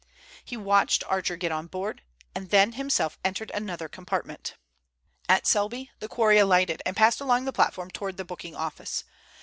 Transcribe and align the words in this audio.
He 0.43 0.57
watched 0.57 1.03
Archer 1.03 1.35
get 1.37 1.51
on 1.51 1.67
board, 1.67 2.01
and 2.33 2.49
then 2.49 2.71
himself 2.71 3.19
entered 3.23 3.51
another 3.53 3.87
compartment. 3.87 4.55
At 5.29 5.45
Selby 5.45 5.91
the 5.99 6.07
quarry 6.07 6.39
alighted, 6.39 6.81
and 6.87 6.97
passed 6.97 7.21
along 7.21 7.45
the 7.45 7.53
platform 7.53 7.91
towards 7.91 8.17
the 8.17 8.25
booking 8.25 8.55
office. 8.55 9.03